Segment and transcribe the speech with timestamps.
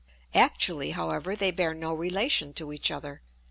[0.33, 3.21] Actually, however, they bear no relation to each other.